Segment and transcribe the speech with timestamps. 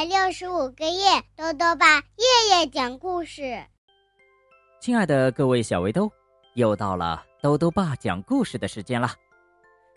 [0.00, 3.62] 百六十五个夜，豆豆爸夜夜讲故事。
[4.80, 6.10] 亲爱的各位小围兜，
[6.54, 9.10] 又到了豆豆爸讲故事的时间了。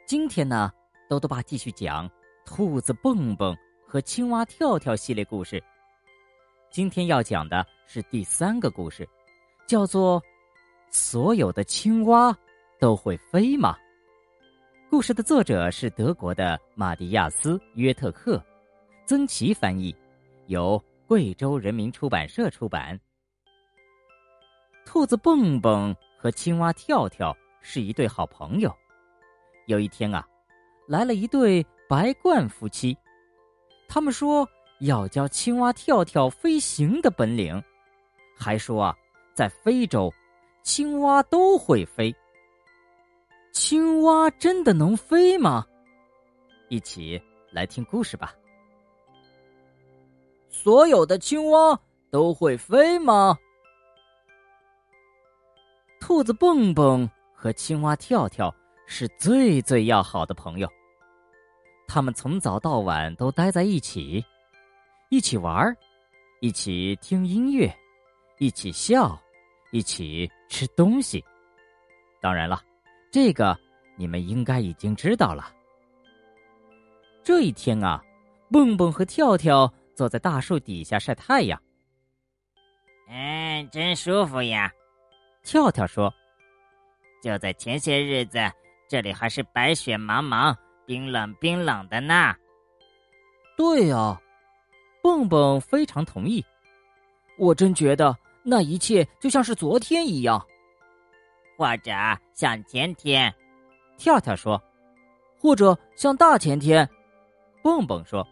[0.06, 0.70] 今天呢，
[1.10, 2.12] 豆豆爸继续讲
[2.46, 3.56] 兔子蹦蹦
[3.88, 5.64] 和青蛙跳跳系列故事。
[6.70, 9.08] 今天要讲的是第三个故事，
[9.66, 10.20] 叫做
[10.92, 12.38] 《所有的青蛙
[12.78, 13.74] 都会飞吗》。
[14.90, 18.44] 故事的作者是德国的马蒂亚斯·约特克，
[19.06, 19.94] 曾琦翻译，
[20.48, 22.98] 由贵州人民出版社出版。
[24.86, 28.74] 兔子蹦蹦和青蛙跳跳是一对好朋友。
[29.66, 30.26] 有一天啊，
[30.88, 32.98] 来了一对白鹳夫妻，
[33.90, 34.48] 他们说
[34.80, 37.62] 要教青蛙跳跳飞行的本领，
[38.38, 38.98] 还说啊，
[39.34, 40.14] 在非洲，
[40.64, 42.14] 青蛙都会飞。
[43.52, 45.66] 青蛙真的能飞吗？
[46.70, 48.34] 一起来听故事吧。
[50.54, 51.78] 所有的青蛙
[52.12, 53.36] 都会飞吗？
[56.00, 58.54] 兔子蹦蹦和青蛙跳跳
[58.86, 60.70] 是最最要好的朋友，
[61.88, 64.24] 他们从早到晚都待在一起，
[65.10, 65.76] 一起玩儿，
[66.40, 67.76] 一起听音乐，
[68.38, 69.20] 一起笑，
[69.72, 71.22] 一起吃东西。
[72.22, 72.62] 当然了。
[73.12, 73.56] 这个
[73.96, 75.54] 你们应该已经知道了。
[77.24, 78.04] 这一天啊，
[78.52, 81.62] 蹦蹦和跳跳坐在大树底下晒太阳。
[83.10, 84.72] 嗯，真舒服呀！
[85.44, 86.14] 跳跳说
[87.22, 88.40] ：“就在前些日子，
[88.88, 90.56] 这里还是白雪茫茫、
[90.86, 92.34] 冰冷冰冷的呢。”
[93.58, 94.20] 对呀，
[95.02, 96.44] 蹦蹦非常同意。
[97.38, 100.44] 我真觉得那一切就像是昨天一样。
[101.58, 101.92] 或者
[102.34, 103.34] 像前天，
[103.98, 104.58] 跳跳说；
[105.38, 106.90] 或者像大前天，
[107.62, 108.26] 蹦蹦说；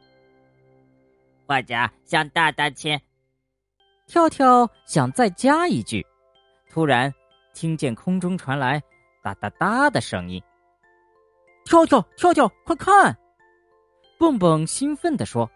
[1.51, 3.01] 或者像大大前。
[4.07, 6.05] 跳跳想再加一句，
[6.69, 7.13] 突然
[7.53, 8.81] 听见空中传来
[9.21, 10.41] 哒哒哒的声音。
[11.65, 13.17] 跳跳跳跳，快看！
[14.17, 15.49] 蹦蹦兴奋地说：“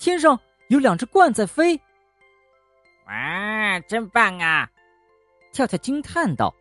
[0.00, 1.78] 天上有两只鹳在飞。”
[3.06, 4.70] 哇，真棒啊！
[5.52, 6.54] 跳跳惊叹道。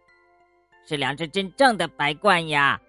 [0.86, 2.81] 是两只真正的白鹳呀！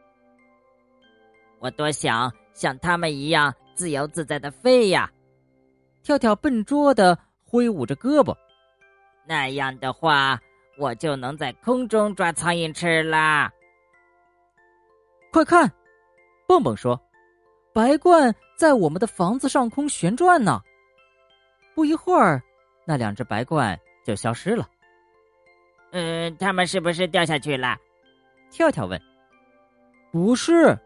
[1.61, 5.09] 我多想像他们一样自由自在的飞呀！
[6.03, 8.35] 跳跳笨拙的挥舞着胳膊，
[9.27, 10.41] 那样的话，
[10.79, 13.53] 我就能在空中抓苍蝇吃啦！
[15.33, 15.71] 快看，
[16.47, 17.01] 蹦蹦说
[17.73, 20.61] ：“白鹳在我们的房子上空旋转呢。”
[21.75, 22.43] 不一会儿，
[22.85, 24.69] 那两只白鹳就消失了。
[25.93, 27.77] 嗯，他们是不是掉下去了？
[28.51, 29.01] 跳跳问
[30.11, 30.77] ：“不是，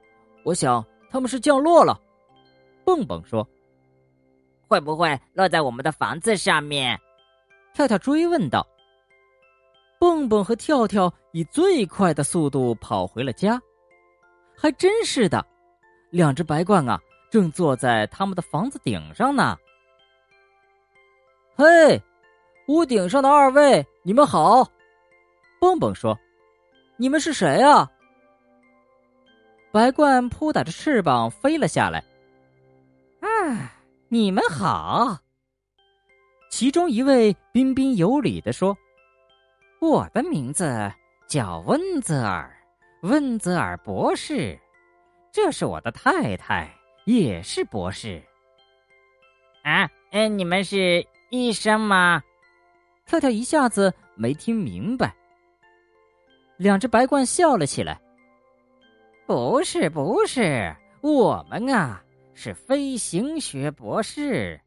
[0.45, 1.99] 我想他们是降落了。”
[2.85, 3.49] 蹦蹦说
[4.67, 6.99] ：“会不会落在我们的房子上面？”
[7.75, 8.67] 跳跳追问道。
[9.99, 13.61] 蹦蹦和跳跳以最快的速度跑回了家，
[14.57, 15.45] 还真是的，
[16.11, 19.57] 两只白鹳啊，正坐在他们的房子顶上呢。
[21.57, 22.03] 嘿，
[22.69, 24.69] 屋顶上的二位，你们好！
[25.61, 26.19] 蹦蹦说。
[26.97, 27.91] 你们是谁啊？
[29.73, 32.05] 白鹳扑打着翅膀飞了下来。
[33.21, 33.74] 啊，
[34.15, 35.19] 你们好！
[36.49, 38.79] 其中一位彬彬有礼的说
[39.83, 40.89] ：“我的名字
[41.27, 42.57] 叫温泽尔，
[43.03, 44.57] 温泽尔博士。
[45.33, 46.73] 这是我的太太，
[47.07, 48.23] 也是博士。”
[49.65, 52.23] 啊，嗯，你们是医生吗？
[53.07, 55.13] 跳跳一下子没听明白。
[56.57, 58.01] 两只白鹳笑了起来。
[59.27, 62.04] 不是，不是，我们啊
[62.35, 64.61] 是飞行学博士。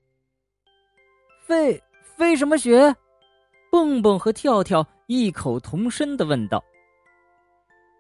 [1.45, 2.95] 飞飞什么学？
[3.69, 6.63] 蹦蹦和跳跳异口同声的问道。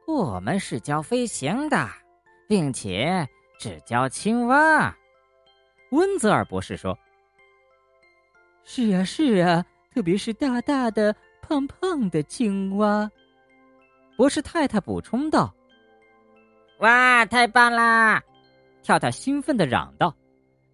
[0.07, 1.87] 我们是教飞行的，
[2.47, 3.27] 并且
[3.59, 4.95] 只教青蛙。
[5.91, 6.97] 温泽尔博士说
[8.63, 13.09] ：“是啊，是啊，特别是大大的、胖胖的青蛙。”
[14.15, 15.53] 博士太太补充道
[16.79, 18.23] ：“哇，太棒啦！”
[18.87, 20.15] 跳跳兴奋的嚷道：“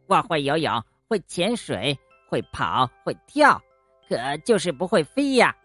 [0.06, 0.71] 我会游泳，
[1.07, 1.98] 会潜水，
[2.30, 3.60] 会跑，会跳，
[4.07, 5.56] 可就是不会飞呀。”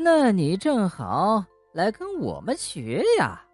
[0.00, 1.44] 那你正好
[1.74, 3.44] 来跟我们学呀！”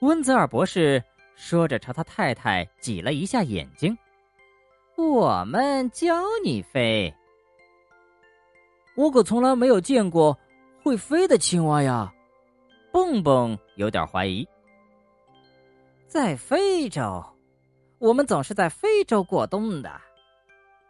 [0.00, 1.04] 温泽尔博士
[1.36, 3.94] 说着，朝他太太挤了一下眼睛
[4.96, 7.14] ：“我们教你飞。”
[8.96, 10.34] 我可从来没有见过。
[10.82, 12.10] 会飞的青蛙呀，
[12.90, 14.48] 蹦蹦有点怀疑。
[16.12, 17.24] 在非洲，
[17.98, 19.90] 我们总是在非洲过冬的。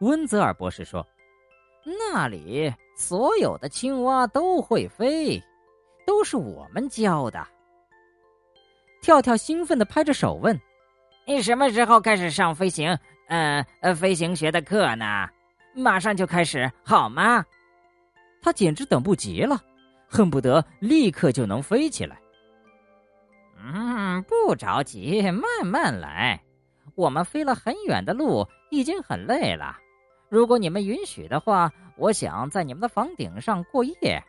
[0.00, 1.06] 温泽尔博士说
[2.10, 5.40] ：“那里所有的青蛙都会飞，
[6.04, 7.46] 都是我们教的。”
[9.00, 10.60] 跳跳兴奋的拍着手问
[11.24, 12.98] ：“你什么时候开始上飞行？
[13.28, 15.28] 呃呃，飞行学的课呢？
[15.72, 17.46] 马上就开始好吗？”
[18.42, 19.62] 他简直等不及了，
[20.08, 22.20] 恨不得立刻就能飞起来。
[23.62, 26.42] 嗯，不着急，慢慢来。
[26.94, 29.76] 我们飞了很远的路，已经很累了。
[30.28, 34.22] 如果你们允许的话，我想在你们的房顶上过夜。”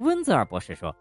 [0.00, 0.94] 温泽尔博士说。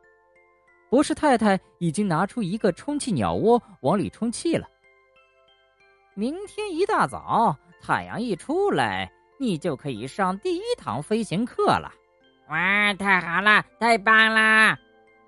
[0.90, 4.66] 博士太太已经拿出一个充气鸟窝，往里充气了。
[6.14, 11.92] 明天一大早，太阳一出来，你就可以上第一堂飞行课了。
[12.48, 14.80] 哇，太好了，太棒啦！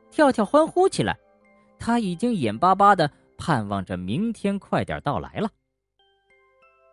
[0.10, 1.20] 跳跳欢呼起来，
[1.80, 5.50] 他已经眼巴巴的盼望着明天快点到来了。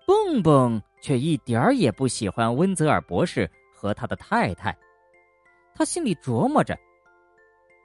[0.07, 4.77] 蹦蹦却一点儿也不喜欢温泽尔博士和他的太太，
[5.75, 6.79] 他心里琢磨着：“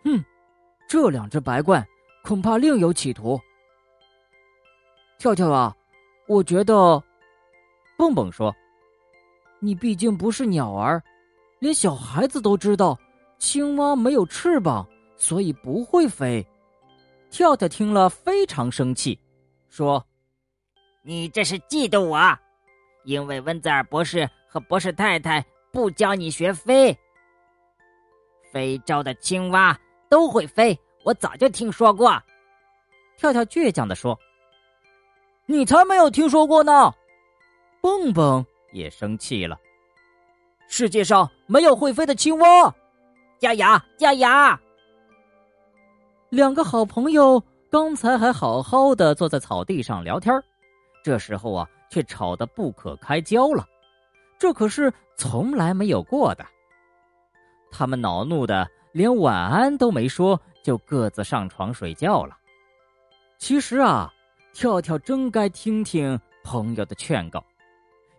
[0.05, 0.23] 哼，
[0.87, 1.83] 这两只白鹳
[2.23, 3.39] 恐怕另有企图。”
[5.17, 5.75] 跳跳啊，
[6.27, 7.03] 我觉得，
[7.97, 8.55] 蹦蹦说
[9.59, 11.03] ：“你毕竟不是鸟儿，
[11.59, 12.97] 连小孩子都知道，
[13.39, 14.87] 青蛙没有翅膀，
[15.17, 16.45] 所以不会飞。”
[17.31, 19.17] 跳跳听了非常生气，
[19.69, 20.05] 说。
[21.03, 22.37] 你这是嫉妒我，
[23.05, 26.95] 因为温泽尔博士和博士太太不教你学飞。
[28.51, 29.75] 非洲的青蛙
[30.09, 32.21] 都会飞，我早就听说过。
[33.17, 34.15] 跳跳倔强的说
[35.47, 36.93] ：“你才没有听说过呢！”
[37.81, 39.57] 蹦蹦也生气了
[40.69, 42.75] ：“世界上没有会飞的青蛙！”
[43.39, 43.65] 加油，
[43.97, 44.27] 加油！
[46.31, 50.33] 两个好朋友刚才还好好的坐在草地上聊天
[51.03, 53.67] 这时候啊，却吵得不可开交了，
[54.39, 56.45] 这可是从来没有过的。
[57.69, 62.37] 他们恼怒的连晚安都没说，就各自上床睡觉了。
[63.37, 64.09] 其实啊，
[64.53, 67.43] 跳跳真该听听朋友的劝告，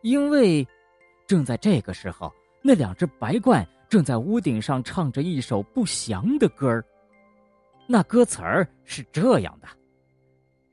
[0.03, 0.67] 因为
[1.26, 2.31] 正在这个时候，
[2.61, 6.85] 那两只白鹳正在屋顶上唱着一首不祥的歌儿。
[7.87, 9.69] 那歌词儿是这样的。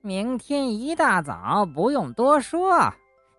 [0.01, 2.91] 明天一大早，不用多说，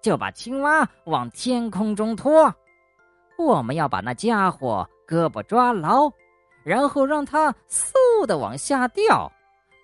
[0.02, 2.54] 就把青蛙往天空中拖。
[3.38, 6.10] 我们要把那家伙胳膊抓牢，
[6.62, 9.32] 然后让它嗖的往下掉，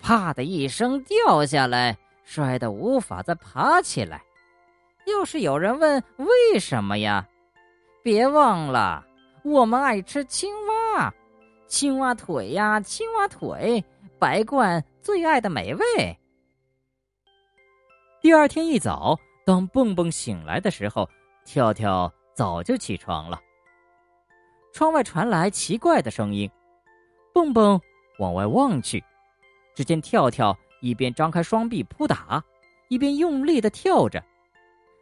[0.00, 4.22] 啪的一声掉下来，摔得无法再爬起来。
[5.06, 7.26] 要是有人问为什么呀，
[8.02, 9.02] 别忘了，
[9.42, 10.74] 我们爱吃青蛙，
[11.76, 13.84] 青蛙腿呀，青蛙腿，
[14.18, 15.84] 白鹳最爱的美味。
[18.22, 19.14] 第二天一早，
[19.44, 21.06] 当蹦蹦醒来的时候，
[21.44, 23.38] 跳跳早就起床了。
[24.72, 26.50] 窗外传来奇怪的声音，
[27.34, 27.78] 蹦蹦
[28.20, 29.04] 往外望去，
[29.74, 32.42] 只见跳跳一边张开双臂扑打，
[32.88, 34.24] 一边用力的跳着。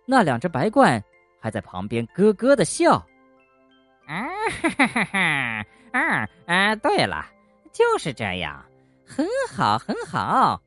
[0.06, 1.00] 那两只白鹳
[1.38, 3.00] 还在旁边咯咯的笑。
[4.06, 4.26] 啊
[4.62, 5.66] 哈哈哈哈！
[5.92, 6.74] 啊啊！
[6.76, 7.26] 对了，
[7.72, 8.64] 就是这样，
[9.06, 10.60] 很好，很好。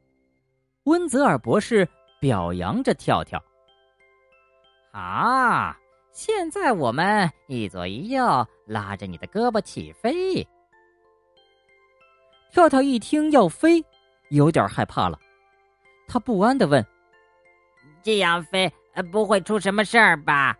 [0.84, 1.88] 温泽尔博士。
[2.20, 3.40] 表扬着跳跳。
[4.92, 5.76] 好，
[6.12, 10.44] 现在我们一左一右拉着你的胳膊起飞。
[12.52, 13.86] 跳跳一听要飞，
[14.30, 15.20] 有点害怕了，
[16.08, 16.84] 他不安的问
[18.02, 18.74] ：“这样飞
[19.12, 20.58] 不会出什么事儿吧？”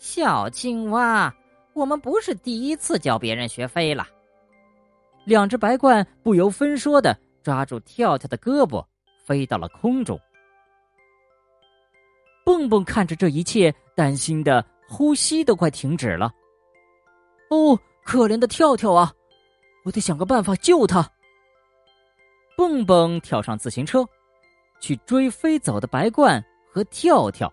[0.00, 1.30] 小青蛙，
[1.76, 4.08] 我们不是第一次教别人学飞了。
[5.26, 8.82] 两只白鹳不由分说的抓住跳跳的胳膊，
[9.26, 10.18] 飞到了空中。
[12.46, 16.32] 蹦蹦看着这一切，担心的呼吸都快停止了。
[17.50, 19.12] 哦，可怜的跳跳啊！
[19.84, 21.06] 我得想个办法救他。
[22.56, 24.02] 蹦蹦跳上自行车，
[24.80, 26.42] 去追飞走的白鹳
[26.72, 27.52] 和跳跳。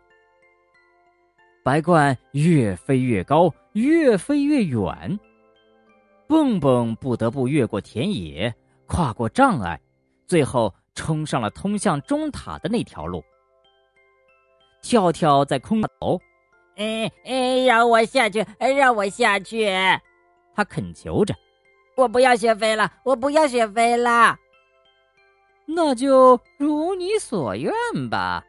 [1.64, 5.18] 白鹳越飞越高，越飞越远。
[6.28, 8.54] 蹦蹦不得不越过田野，
[8.86, 9.80] 跨过障碍，
[10.28, 13.24] 最后冲上了通向钟塔的那条路。
[14.82, 16.20] 跳跳在空头，
[16.76, 19.70] 哎哎，让我下去，让我下去！
[20.54, 21.34] 他恳求着
[21.96, 24.38] ：“我不要学飞了，我不要学飞了。”
[25.66, 27.72] 那就如你所愿
[28.10, 28.44] 吧。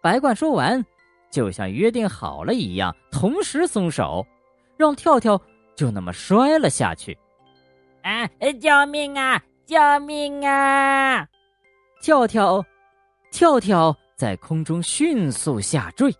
[0.00, 0.84] 白鹳说完，
[1.32, 4.24] 就像约定好了一样，同时松手，
[4.76, 5.40] 让跳跳
[5.74, 7.18] 就那么摔了下去。
[8.02, 8.28] 啊！
[8.60, 9.42] 救命啊！
[9.64, 11.26] 救命啊！
[12.02, 12.64] 跳跳，
[13.32, 13.96] 跳跳。
[14.14, 16.14] 在空中迅速下坠。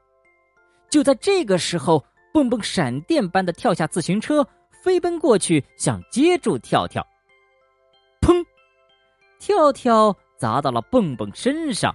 [0.90, 4.44] 就在这个时候，蹦蹦闪电般的跳下自行车，
[4.82, 7.06] 飞奔过去想接住跳跳。
[8.20, 8.44] 砰！
[9.38, 11.94] 跳跳砸到了蹦蹦身上，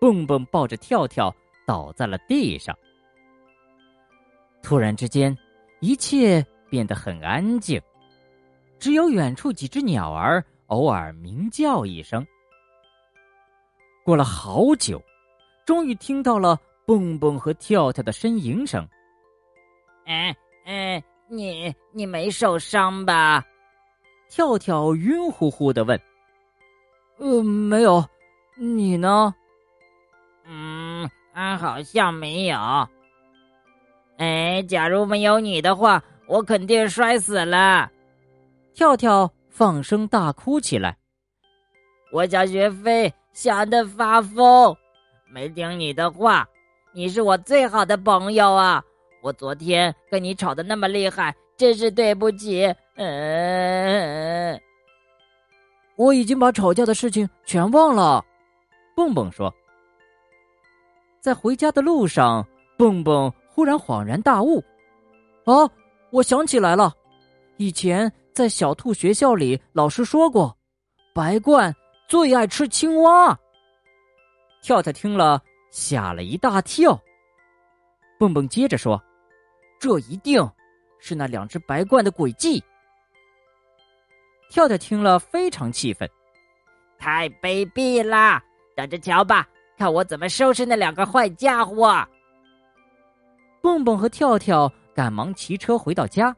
[0.00, 1.32] 蹦蹦抱着跳跳
[1.72, 2.76] 倒在了地上。
[4.62, 5.34] 突然之间，
[5.80, 7.80] 一切变得很安静，
[8.78, 12.26] 只有远处几只鸟儿偶尔鸣叫一声。
[14.04, 15.02] 过了好久，
[15.64, 18.86] 终于听到了蹦蹦和跳跳的呻吟声。
[20.04, 20.36] 哎
[20.66, 23.42] 哎，你你没受伤吧？
[24.28, 25.98] 跳跳晕乎乎的问。
[27.16, 28.04] 呃，没有，
[28.56, 29.34] 你呢？
[31.42, 32.56] 嗯，好像没有。
[34.18, 37.90] 哎，假如没有你的话，我肯定摔死了。
[38.74, 40.96] 跳跳放声大哭起来。
[42.12, 44.76] 我想学飞，想的发疯，
[45.32, 46.46] 没听你的话。
[46.92, 48.80] 你是我最好的朋友啊！
[49.20, 52.72] 我昨天跟你吵得那么厉害，真是对不起。
[52.94, 54.60] 嗯，
[55.96, 58.24] 我已经把吵架的事情全忘了。
[58.94, 59.52] 蹦蹦说。
[61.22, 62.44] 在回家的路上，
[62.76, 63.32] 蹦蹦。
[63.54, 64.64] 忽然恍然大悟，
[65.44, 65.68] 啊！
[66.10, 66.90] 我想起来了，
[67.58, 70.56] 以前在小兔学校里，老师说过，
[71.14, 71.72] 白鹳
[72.08, 73.38] 最爱吃青蛙。
[74.62, 76.98] 跳跳听了，吓了一大跳。
[78.18, 79.00] 蹦蹦接着说
[79.78, 80.42] ：“这一定
[80.98, 82.64] 是那两只白鹳的诡计。”
[84.48, 86.08] 跳跳听了非常气愤
[86.98, 88.42] ：“太卑鄙了！
[88.74, 89.46] 等着瞧吧，
[89.82, 92.06] 看我怎么收拾那两个坏家伙！”
[93.60, 96.32] 蹦蹦和跳跳赶忙骑车回到家，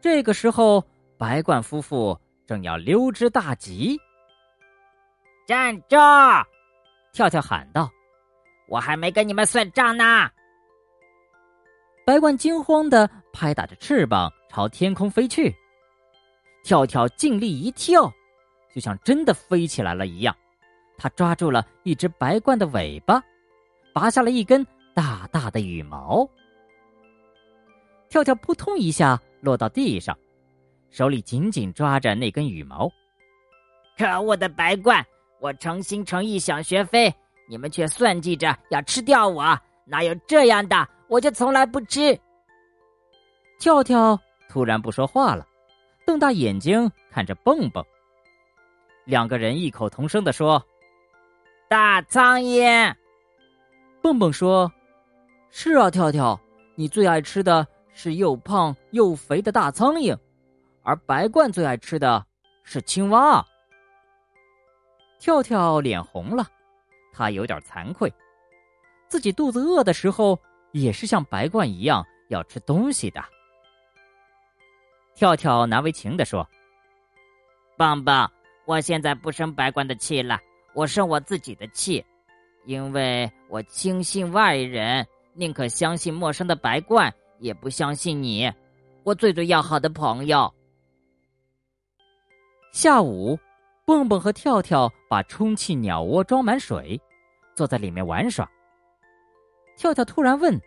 [0.00, 0.80] 这个时候，
[1.18, 2.16] 白鹳夫妇
[2.46, 3.98] 正要溜之大吉。
[5.44, 5.96] 站住！
[7.12, 7.90] 跳跳喊道
[8.70, 10.30] ：“我还没跟你们算账呢！”
[12.06, 15.52] 白鹳惊慌的拍打着翅膀朝天空飞去，
[16.62, 18.08] 跳跳尽力一跳，
[18.72, 20.32] 就像真的飞起来了一样。
[21.02, 23.20] 他抓住了一只白鹳的尾巴，
[23.92, 24.64] 拔下了一根。
[24.94, 26.28] 大大的羽毛，
[28.08, 30.16] 跳跳扑通一下落到地上，
[30.90, 32.88] 手里紧紧抓着那根羽毛。
[33.98, 35.02] 可恶的白鹳！
[35.40, 37.12] 我诚心诚意想学飞，
[37.48, 40.88] 你们却算计着要吃掉我，哪有这样的？
[41.08, 42.16] 我就从来不吃。
[43.58, 44.16] 跳跳
[44.48, 45.44] 突然不说话了，
[46.06, 47.84] 瞪大眼睛看着蹦蹦。
[49.04, 50.64] 两个人异口同声的说
[51.72, 52.94] ：“大苍蝇。”
[54.02, 54.70] 蹦蹦说。
[55.54, 56.38] 是啊，跳跳，
[56.74, 60.14] 你最爱吃的是又胖又肥的大苍蝇，
[60.82, 62.26] 而白鹳最爱吃的
[62.62, 63.42] 是青蛙。
[65.18, 66.46] 跳跳脸红了，
[67.12, 68.12] 他有点惭愧，
[69.08, 70.38] 自己肚子饿的时候
[70.72, 73.22] 也是像白鹳一样要吃东西的。
[75.14, 76.48] 跳跳难为情的说
[77.76, 78.30] ：“棒棒，
[78.64, 80.40] 我现在不生白鹳的气了，
[80.74, 82.04] 我生我自己的气，
[82.64, 88.52] 因为我轻信外人。”宁可相信陌生的白鹳，也不相信你，
[89.02, 90.52] 我最最要好的朋友。
[92.70, 93.38] 下午，
[93.86, 97.00] 蹦蹦和跳跳把充气鸟窝装满水，
[97.54, 98.46] 坐在里面玩耍。
[99.74, 100.60] 跳跳突然问：“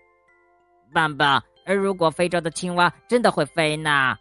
[0.92, 4.18] 棒棒，如果非洲的青蛙真的会飞呢？”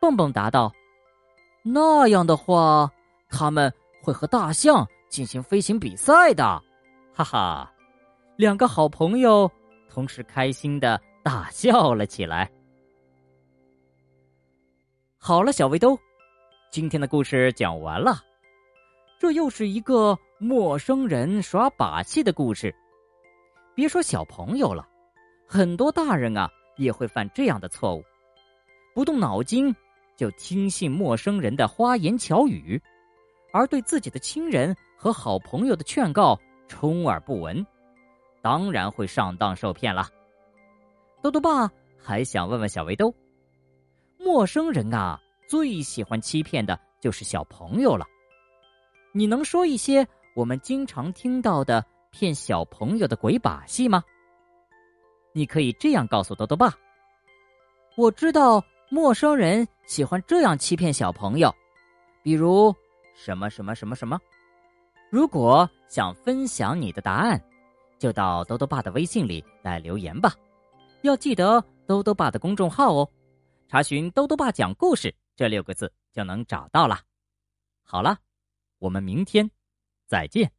[0.00, 0.72] 蹦蹦答道
[1.66, 2.88] ：“那样的话，
[3.28, 6.44] 他们会和大象进行飞行比赛的。”
[7.16, 7.70] 哈哈。
[8.36, 9.48] 两个好朋友
[9.88, 12.50] 同时开心的大笑了起来。
[15.16, 15.96] 好了，小围兜，
[16.72, 18.16] 今天的故事讲完了。
[19.20, 22.74] 这又是一个陌生人耍把戏的故事。
[23.72, 24.84] 别说小朋友了，
[25.46, 28.02] 很多大人啊也会犯这样的错误，
[28.96, 29.72] 不动脑筋
[30.16, 32.82] 就听信陌生人的花言巧语，
[33.54, 37.64] 而对自己的亲人和好朋友的劝告充耳不闻。
[38.42, 40.08] 当然会上当受骗了。
[41.22, 43.14] 豆豆爸还想问问小围兜：
[44.18, 48.04] 陌生人啊，最喜欢欺骗的就是小朋友了。
[49.12, 54.02] 你能说一些我们经常听到的骗小朋友的鬼把戏吗？
[55.32, 56.74] 你可以这样告诉豆豆爸：
[57.96, 61.54] 我知道陌生人喜欢这样欺骗小朋友，
[62.20, 62.74] 比如
[63.14, 64.20] 什么什么什么什么。
[65.10, 67.42] 如果想分享你的答案。
[67.96, 70.34] 就到兜兜爸的微信里来留言吧，
[71.02, 73.08] 要记得兜兜爸的公众号哦，
[73.66, 77.00] 查询“兜兜爸讲故事”这六个字就能找到了。
[77.82, 78.18] 好了，
[78.78, 79.48] 我们明天
[80.06, 80.52] 再见。